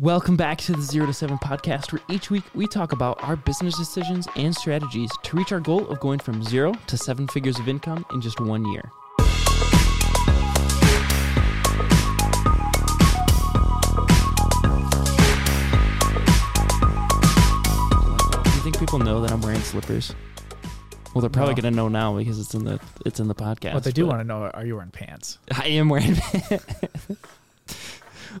[0.00, 3.34] Welcome back to the Zero to Seven podcast, where each week we talk about our
[3.34, 7.58] business decisions and strategies to reach our goal of going from zero to seven figures
[7.58, 8.92] of income in just one year.
[18.44, 20.14] Do you think people know that I'm wearing slippers?
[21.14, 21.62] Well, they're probably No.
[21.62, 23.74] gonna know now because it's in the it's in the podcast.
[23.74, 25.38] what they do but- want to know are you wearing pants?
[25.52, 26.66] I am wearing pants.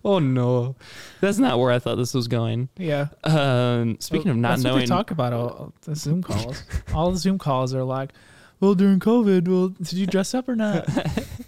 [0.04, 0.76] Oh no,
[1.20, 2.68] that's not where I thought this was going.
[2.76, 3.08] Yeah.
[3.24, 6.62] Um, speaking of not That's what knowing, they talk about all the Zoom calls.
[6.94, 8.12] all the Zoom calls are like,
[8.60, 10.88] well, during COVID, well, did you dress up or not?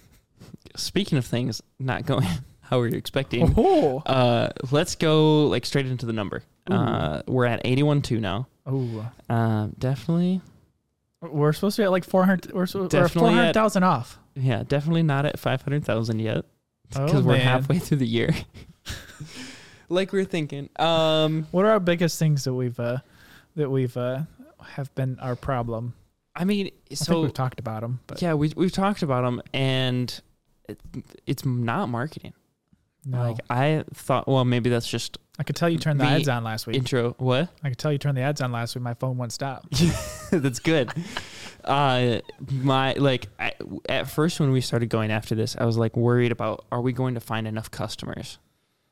[0.75, 2.27] speaking of things not going
[2.61, 6.43] how were you expecting, oh, uh, let's go like straight into the number.
[6.69, 8.47] Uh, we're at eighty-one two now.
[8.65, 10.39] oh, Um, definitely,
[11.21, 12.53] we're supposed to be at like 400.
[12.53, 14.19] We're, we're 400,000 off.
[14.35, 16.45] yeah, definitely not at five hundred thousand yet
[16.93, 17.41] because Oh, we're man.
[17.41, 18.33] halfway through the year.
[19.89, 20.69] like we are thinking.
[20.77, 22.99] Um, What are our biggest things that we've uh,
[23.55, 24.21] that we've uh,
[24.75, 25.93] have been our problem?
[26.35, 29.41] I mean, I so we've talked about them, but yeah, we we've talked about them,
[29.53, 30.21] and
[30.69, 30.79] it,
[31.25, 32.33] it's not marketing.
[33.05, 33.21] no.
[33.21, 36.43] Like I thought, well, maybe that's just I could tell you turned the ads on
[36.45, 36.77] last week.
[36.77, 37.15] intro.
[37.17, 37.49] What?
[37.63, 38.83] I could tell you turned the ads on last week.
[38.83, 39.65] My phone won't stop.
[40.31, 40.91] that's good.
[41.63, 43.27] Uh, my like
[43.87, 46.93] at first when we started going after this, I was like worried about are we
[46.93, 48.39] going to find enough customers?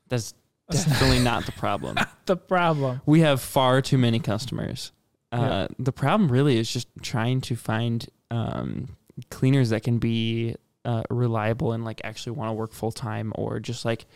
[0.08, 0.34] That's
[0.70, 1.96] definitely not the problem.
[2.26, 3.00] the problem.
[3.06, 4.92] We have far too many customers.
[5.32, 5.66] Uh, Yeah.
[5.78, 8.96] The problem really is just trying to find um,
[9.30, 13.60] cleaners that can be uh, reliable and like actually want to work full time, or
[13.60, 14.06] just like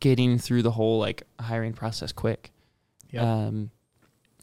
[0.00, 2.50] getting through the whole like hiring process quick.
[3.10, 3.22] Yep.
[3.22, 3.70] Um,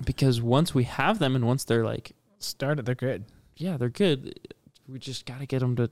[0.05, 2.85] because once we have them and once they're like, Started.
[2.85, 3.25] They're good.
[3.55, 4.37] yeah, they're good,
[4.87, 5.89] we just got to get them to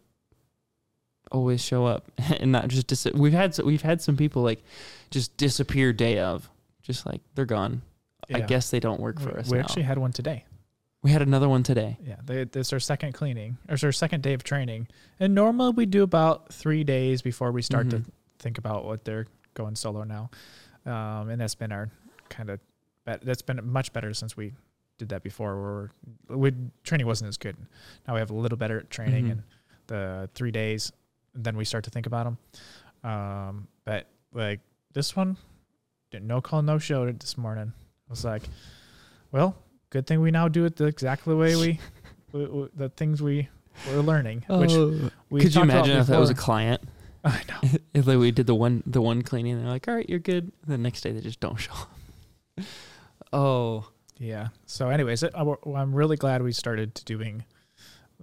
[1.32, 4.64] always show up and not just dis- we've had we've had some people like
[5.12, 6.50] just disappear day of
[6.84, 7.82] just like they're gone
[8.34, 9.64] i guess they don't work for we, us we now.
[9.64, 10.46] actually had one today.
[11.02, 13.58] we had another one today Yeah, they, this is our second cleaning.
[13.68, 14.88] Or it's our second day of training.
[15.20, 18.06] And normally we do about three days before we start to Mhm.
[18.40, 20.30] think about what they're going solo now.
[20.86, 21.90] Um, and that's been our
[22.30, 22.60] kind of
[23.06, 24.54] that's been much better since we
[24.98, 25.92] did that before.
[26.28, 26.52] Where we
[26.84, 27.58] training wasn't as good.
[28.08, 29.32] Now we have a little better training Mhm.
[29.32, 29.44] and
[29.88, 30.92] the three days.
[31.34, 32.38] Then we start to think about them.
[33.12, 34.62] Um, but like
[34.94, 35.38] this one,
[36.14, 37.74] no call, no show this morning.
[38.08, 38.44] I was like,
[39.32, 39.56] well,
[39.90, 41.80] good thing we now do it the exactly the way we,
[42.32, 43.50] we, we the things we
[43.92, 44.46] were learning.
[44.48, 45.44] Which we Oh.
[45.44, 46.82] could you imagine if that was a client
[47.26, 47.70] I know.
[47.94, 50.20] if like we did the one the one cleaning and they're like all right you're
[50.20, 52.66] good the next day they just don't show up
[53.34, 54.48] oh Yeah.
[54.66, 55.30] So, anyways, I,
[55.76, 57.44] I'm really glad we started doing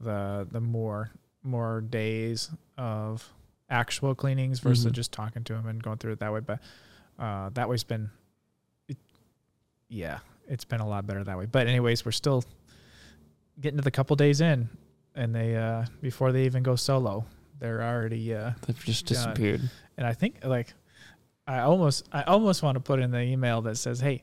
[0.00, 1.10] the the more
[1.42, 3.28] more days of
[3.69, 4.92] actual cleanings versus Mhm.
[4.92, 6.41] just talking to them and going through it that way.
[6.41, 6.60] But
[7.19, 8.10] uh, that way's been,
[8.88, 8.97] it,
[9.88, 11.47] yeah, it's been a lot better that way.
[11.47, 12.44] But anyways, we're still
[13.60, 14.69] getting to the couple days in,
[15.14, 17.24] and they uh, before they even go solo,
[17.59, 19.16] they're already uh, they've just Done.
[19.16, 19.60] disappeared
[19.98, 20.72] and I think like
[21.47, 24.22] I almost I almost want to put in the email that says, "Hey,"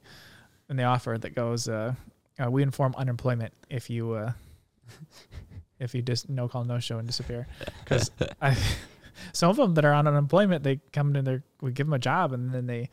[0.69, 1.93] in the offer that goes, uh,
[2.43, 4.31] uh, "We inform unemployment if you uh,
[5.79, 7.47] if you just no call no show and disappear."
[7.83, 8.55] Because I
[9.33, 11.99] some of them that are on unemployment, they come in there, we give them a
[11.99, 12.89] job, and then they.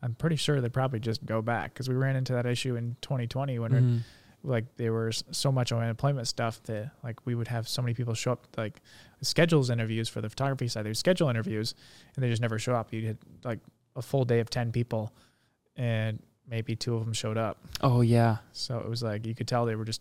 [0.00, 2.94] I'm pretty sure they probably just go back because we ran into that issue in
[3.02, 4.00] 2020 when Mhm.
[4.44, 8.14] like there was so much unemployment stuff that like we would have so many people
[8.14, 8.80] show up like
[9.22, 10.84] schedules interviews for the photography side.
[10.84, 11.74] They would schedule interviews
[12.14, 12.92] and they just never show up.
[12.92, 13.58] You had like
[13.96, 15.12] a full day of ten people,
[15.74, 17.56] and maybe two of them showed up.
[17.82, 20.00] oh yeah So it was like you could tell they were just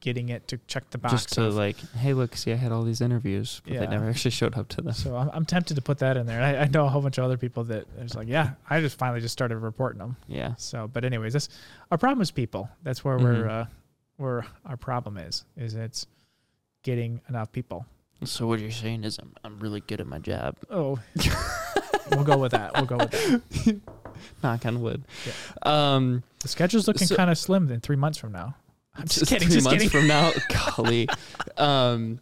[0.00, 1.12] getting it to check the box.
[1.12, 3.80] just to of- like hey look see i had all these interviews but Yeah.
[3.80, 6.24] they never actually showed up to them so I'm, I'm tempted to put that in
[6.26, 6.40] there.
[6.40, 8.96] I, I know a whole bunch of other people that it's like, yeah, I just
[8.96, 10.16] finally just started reporting them.
[10.28, 11.48] yeah So, but anyways, this
[11.90, 12.68] our problem is people.
[12.84, 13.22] That's where Mhm.
[13.22, 13.66] we're uh,
[14.18, 15.44] where our problem is.
[15.56, 16.06] Is it's
[16.84, 17.84] getting enough people.
[18.24, 20.98] so what you're saying is i'm, I'm really good at my job Oh,
[22.12, 22.72] we'll go with that.
[22.76, 23.80] We'll go with that.
[24.42, 25.02] knock on wood
[25.62, 28.54] um The schedule's looking So- kind of slim in three months from now.
[28.94, 29.46] I'm just, kidding.
[29.48, 29.90] three Just months kidding.
[30.00, 30.32] from now
[30.76, 31.08] golly
[31.56, 32.20] um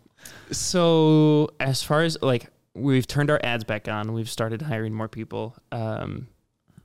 [0.50, 5.08] so as far as like we've turned our ads back on we've started hiring more
[5.08, 6.26] people um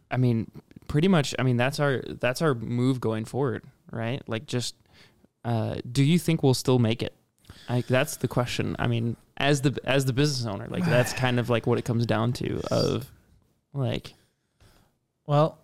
[0.09, 0.49] i mean
[0.87, 4.75] pretty much i mean that's our that's our move going forward right like just
[5.45, 7.13] uh do you think we'll still make it
[7.69, 11.39] like that's the question i mean as the as the business owner like that's kind
[11.39, 13.11] of like what it comes down to of
[13.73, 14.13] like
[15.27, 15.59] Well,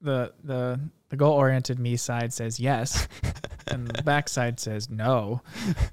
[0.00, 3.08] the the the goal oriented me side says yes,
[3.66, 5.42] and the back side says no.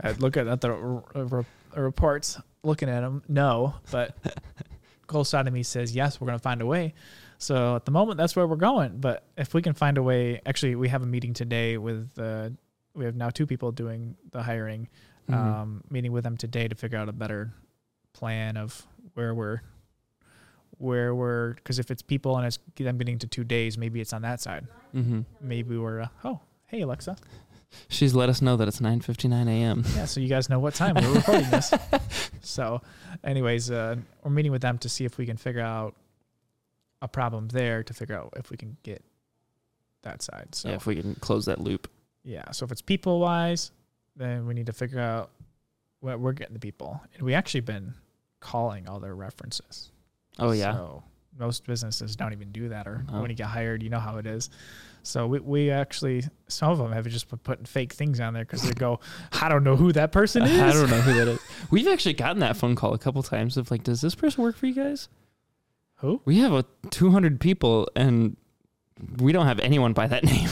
[0.04, 1.46] I look at, at the r- r-
[1.76, 3.76] reports, looking at them, no.
[3.92, 4.16] But
[5.08, 6.20] goal side of me says yes.
[6.20, 6.94] We're gonna find a way.
[7.38, 8.98] So at the moment, that's where we're going.
[9.00, 12.50] But if we can find a way, actually, we have a meeting today with uh,
[12.94, 14.88] we have now two people doing the hiring.
[15.30, 15.34] Mhm.
[15.34, 17.52] Um, meeting with them today to figure out a better
[18.14, 19.62] plan of where we're
[20.78, 24.14] where we're because if it's people and it's them getting to two days, maybe it's
[24.14, 24.66] on that side.
[24.92, 27.18] hmm Maybe we're uh, oh hey Alexa,
[27.90, 29.84] She's let us know that it's 9:59 a.m.
[29.96, 30.06] yeah.
[30.06, 31.74] So you guys know what time we're recording this.
[32.42, 32.82] So,
[33.24, 35.96] anyways, uh, we're meeting with them to see if we can figure out
[37.02, 39.04] a problem there to figure out if we can get
[40.04, 40.54] that side.
[40.54, 41.90] So Yeah, if we can close that loop.
[42.24, 42.52] Yeah.
[42.52, 43.72] So if it's people wise,
[44.16, 45.32] then we need to figure out
[46.02, 47.02] what we're getting the people.
[47.16, 47.96] And we actually been
[48.42, 49.92] calling all their references.
[50.40, 50.74] Oh yeah.
[50.74, 51.04] So
[51.38, 53.22] most businesses don't even do that, or No.
[53.22, 54.50] when you get hired, you know how it is.
[55.04, 58.44] So we, we actually some of them have just been putting fake things on there
[58.46, 59.00] because they go,
[59.42, 60.60] I don't know who that person is.
[60.60, 61.40] I don't know who that is.
[61.72, 64.56] We've actually gotten that phone call a couple times of like, does this person work
[64.56, 65.10] for you guys?
[66.00, 66.22] Who?
[66.26, 68.36] We have a 200 people and
[69.18, 70.50] we don't have anyone by that name.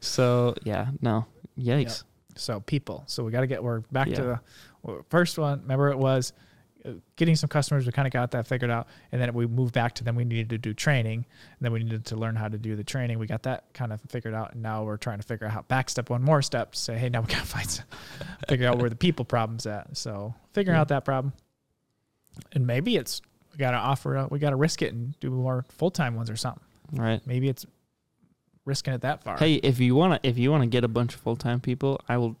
[0.00, 1.26] so yeah, no,
[1.58, 2.04] yikes.
[2.36, 3.04] So people.
[3.06, 4.14] So we got to get we're back Yeah.
[4.16, 4.40] to
[4.84, 5.60] the first one.
[5.62, 6.32] Remember it was
[7.16, 7.86] getting some customers.
[7.86, 10.24] We kind of got that figured out, and then we moved back to then we
[10.24, 13.18] needed to do training, and then we needed to learn how to do the training.
[13.18, 15.62] We got that kind of figured out, and now we're trying to figure out how
[15.62, 16.74] back step one more step.
[16.74, 17.84] Say hey, now we got to find some,
[18.48, 19.96] figure out where the people problems at.
[19.96, 20.80] So figuring Yeah.
[20.80, 21.32] out that problem,
[22.52, 25.30] and maybe it's we got to offer uh, we got to risk it and do
[25.30, 26.62] more full time ones or something.
[26.92, 27.20] Right.
[27.26, 27.64] Maybe it's
[28.64, 29.36] risking it that far.
[29.38, 32.16] Hey, if you wanna if you wanna get a bunch of full time people, I
[32.18, 32.36] will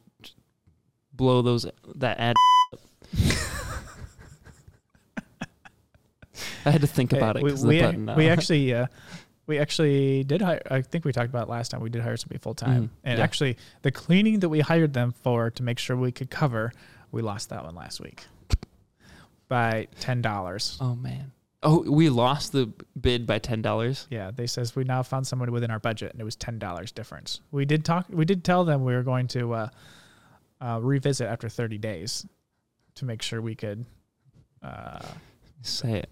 [1.12, 1.66] blow those
[1.96, 2.34] that ad.
[6.64, 7.82] I had to think about it we, we,
[8.16, 8.86] we actually uh,
[9.46, 12.16] we actually did hire I think we talked about it last time we did hire
[12.16, 12.90] somebody full time Mhm.
[13.04, 13.24] and Yeah.
[13.24, 16.72] actually the cleaning that we hired them for to make sure we could cover
[17.10, 18.24] we lost that one last week
[19.48, 20.78] by ten dollars.
[20.80, 21.32] Oh man.
[21.64, 24.06] Oh, we lost the bid by ten dollars.
[24.10, 26.90] Yeah, they says we now found somebody within our budget and it was ten dollars
[26.90, 27.40] difference.
[27.50, 29.68] We did talk we did tell them we were going to uh,
[30.60, 32.26] uh, revisit after thirty days
[32.94, 33.84] to make sure we could
[34.62, 35.00] uh,
[35.62, 36.08] Say it.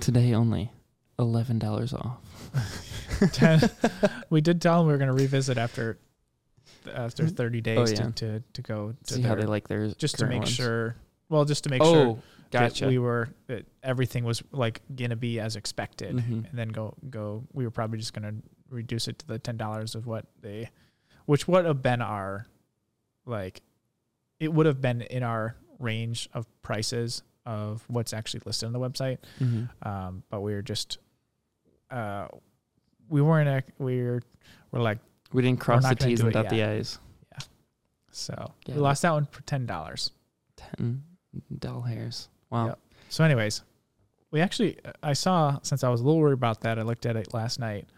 [0.00, 0.72] Today only,
[1.18, 2.18] eleven dollars off.
[3.32, 3.60] 10,
[4.30, 5.98] we did tell them we were going to revisit after
[6.92, 8.10] after 30 days Oh, yeah.
[8.10, 9.94] to, to, to go to See how their- they like theirs.
[9.94, 10.50] just to current make ones.
[10.50, 10.96] sure
[11.28, 12.18] well just to make oh, sure
[12.50, 12.84] gotcha.
[12.84, 16.48] that we were that everything was like gonna be as expected Mhm.
[16.50, 18.34] and then go go we were probably just gonna
[18.68, 20.70] reduce it to the ten dollars of what they
[21.26, 22.46] which would have been our
[23.26, 23.62] like
[24.40, 28.78] it would have been in our range of prices of what's actually listed on the
[28.78, 29.68] website Mhm.
[29.86, 30.98] um, but we were just
[31.90, 32.28] uh,
[33.08, 34.22] we weren't ac- we were
[34.70, 34.98] we're like
[35.32, 36.98] We didn't cross the T's and dot the I's.
[37.32, 37.38] Yeah.
[38.10, 38.74] So Yeah.
[38.76, 40.10] we lost that one for ten dollars.
[40.56, 41.02] Ten
[41.58, 42.28] doll hairs.
[42.50, 42.66] Wow.
[42.68, 42.78] Yep.
[43.08, 43.62] So, anyways,
[44.30, 47.16] we actually I saw since I was a little worried about that, I looked at
[47.16, 47.88] it last night,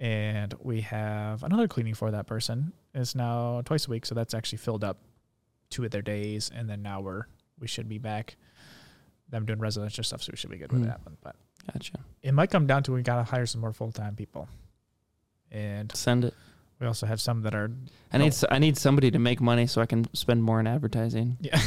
[0.00, 2.72] and we have another cleaning for that person.
[2.94, 4.98] It's now twice a week, so that's actually filled up
[5.70, 7.26] two of their days, and then now we're
[7.60, 8.36] we should be back.
[9.30, 10.88] Them doing residential stuff, so we should be good with Hmm.
[10.88, 11.16] that one.
[11.22, 11.36] But
[11.72, 11.98] Gotcha.
[12.22, 14.48] it might come down to we gotta hire some more full time people,
[15.50, 16.34] and Send it.
[16.80, 17.70] we also have some that are
[18.12, 20.66] I need s I need somebody to make money so I can spend more in
[20.66, 21.36] advertising.
[21.40, 21.60] Yeah.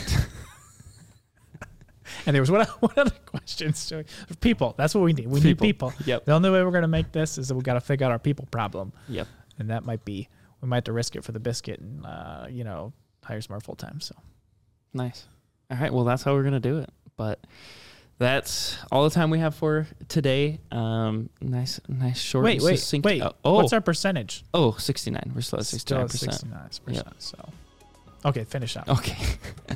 [2.26, 2.66] and there was one,
[2.98, 3.74] other question.
[3.74, 4.04] So
[4.42, 5.28] people, that's what we need.
[5.28, 5.92] We need People.
[5.92, 6.06] people.
[6.06, 6.26] Yep.
[6.26, 8.12] The only way we're going to make this is that we got to figure out
[8.12, 8.92] our people problem.
[9.08, 9.28] Yep.
[9.60, 10.28] And that might be,
[10.62, 12.94] we might have to risk it for the biscuit and, uh, you know,
[13.24, 14.02] hire some more full time.
[14.02, 14.16] So
[14.94, 15.28] Nice.
[15.70, 15.94] All right.
[15.94, 16.90] Well, that's how we're gonna do it.
[17.18, 17.40] But
[18.18, 20.60] that's all the time we have for today.
[20.72, 22.46] Um, nice, nice short.
[22.46, 23.22] wait, wait, succinct- wait.
[23.22, 24.44] uh, oh, What's our percentage?
[24.54, 25.32] oh, 69.
[25.34, 27.06] We're still at Still 69 at percent.
[27.08, 27.14] 69%.
[27.18, 27.50] So,
[28.26, 28.88] okay, finish up.
[28.90, 29.18] Okay.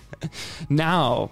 [0.69, 1.29] now,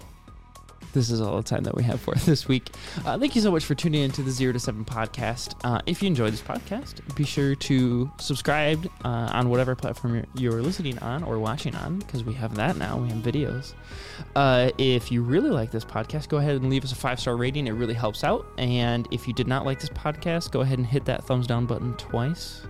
[0.94, 2.70] this is all the time that we have for this week.
[3.04, 5.54] Uh, thank you so much for tuning into the Zero to Seven podcast.
[5.64, 10.52] Uh, if you enjoyed this podcast, be sure to subscribe uh, on whatever platform you're,
[10.52, 12.96] you're listening on or watching on, because we have that now.
[12.96, 13.74] We have videos.
[14.34, 17.36] Uh, if you really like this podcast, go ahead and leave us a five star
[17.36, 17.66] rating.
[17.66, 18.46] It really helps out.
[18.56, 21.66] And if you did not like this podcast, go ahead and hit that thumbs down
[21.66, 22.62] button twice.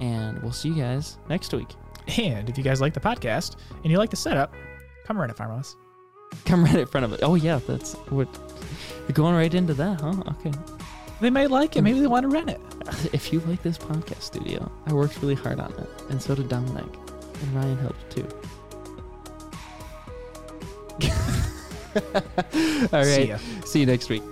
[0.00, 1.68] And we'll see you guys next week.
[2.18, 4.54] And if you guys like the podcast and you like the setup,
[5.04, 5.76] come rent it us.
[6.44, 7.20] Come right in front of it.
[7.22, 8.28] Oh yeah, that's what.
[9.08, 10.14] You're going right into that, huh?
[10.28, 10.52] Okay.
[11.20, 11.80] They might like it.
[11.80, 11.84] Mm.
[11.84, 12.60] Maybe they want to rent it.
[13.12, 16.48] If you like this podcast studio, I worked really hard on it, and so did
[16.48, 16.84] Dominic,
[17.42, 18.26] and Ryan helped too.
[22.92, 23.04] All right.
[23.04, 23.66] See.
[23.66, 24.22] See you next week.